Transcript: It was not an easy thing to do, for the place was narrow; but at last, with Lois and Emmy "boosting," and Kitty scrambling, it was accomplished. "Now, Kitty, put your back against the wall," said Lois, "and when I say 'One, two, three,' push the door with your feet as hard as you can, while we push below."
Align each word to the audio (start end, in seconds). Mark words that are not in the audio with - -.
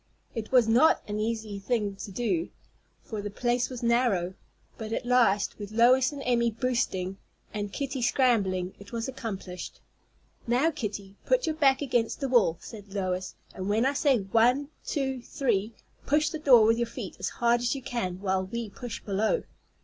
It 0.33 0.51
was 0.51 0.67
not 0.67 1.03
an 1.07 1.19
easy 1.19 1.59
thing 1.59 1.95
to 1.97 2.09
do, 2.11 2.49
for 3.03 3.21
the 3.21 3.29
place 3.29 3.69
was 3.69 3.83
narrow; 3.83 4.33
but 4.75 4.91
at 4.91 5.05
last, 5.05 5.59
with 5.59 5.69
Lois 5.71 6.11
and 6.11 6.23
Emmy 6.25 6.49
"boosting," 6.49 7.17
and 7.53 7.71
Kitty 7.71 8.01
scrambling, 8.01 8.73
it 8.79 8.91
was 8.91 9.07
accomplished. 9.07 9.79
"Now, 10.47 10.71
Kitty, 10.71 11.17
put 11.27 11.45
your 11.45 11.53
back 11.53 11.83
against 11.83 12.19
the 12.19 12.29
wall," 12.29 12.57
said 12.61 12.95
Lois, 12.95 13.35
"and 13.53 13.69
when 13.69 13.85
I 13.85 13.93
say 13.93 14.17
'One, 14.17 14.69
two, 14.87 15.21
three,' 15.21 15.75
push 16.07 16.29
the 16.31 16.39
door 16.39 16.65
with 16.65 16.79
your 16.79 16.87
feet 16.87 17.17
as 17.19 17.29
hard 17.29 17.61
as 17.61 17.75
you 17.75 17.83
can, 17.83 18.19
while 18.21 18.43
we 18.47 18.71
push 18.71 19.01
below." 19.03 19.43